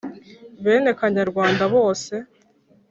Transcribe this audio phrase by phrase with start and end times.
[0.63, 2.13] bene kanyarwanda bose